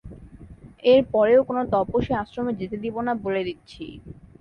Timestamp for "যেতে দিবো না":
2.59-3.13